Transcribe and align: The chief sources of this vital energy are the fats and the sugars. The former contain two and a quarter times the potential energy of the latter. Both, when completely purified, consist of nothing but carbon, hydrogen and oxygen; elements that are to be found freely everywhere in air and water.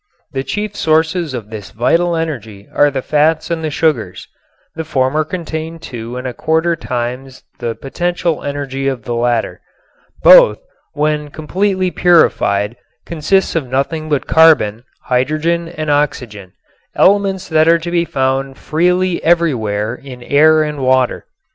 The 0.31 0.43
chief 0.43 0.75
sources 0.75 1.35
of 1.35 1.51
this 1.51 1.69
vital 1.69 2.15
energy 2.15 2.67
are 2.73 2.89
the 2.89 3.03
fats 3.03 3.51
and 3.51 3.63
the 3.63 3.69
sugars. 3.69 4.27
The 4.73 4.83
former 4.83 5.23
contain 5.23 5.77
two 5.77 6.17
and 6.17 6.25
a 6.25 6.33
quarter 6.33 6.75
times 6.75 7.43
the 7.59 7.75
potential 7.75 8.41
energy 8.43 8.87
of 8.87 9.03
the 9.03 9.13
latter. 9.13 9.61
Both, 10.23 10.57
when 10.93 11.29
completely 11.29 11.91
purified, 11.91 12.77
consist 13.05 13.55
of 13.55 13.67
nothing 13.67 14.09
but 14.09 14.25
carbon, 14.25 14.85
hydrogen 15.03 15.67
and 15.67 15.91
oxygen; 15.91 16.53
elements 16.95 17.47
that 17.47 17.67
are 17.67 17.77
to 17.77 17.91
be 17.91 18.03
found 18.03 18.57
freely 18.57 19.23
everywhere 19.23 19.93
in 19.93 20.23
air 20.23 20.63
and 20.63 20.79
water. 20.81 21.27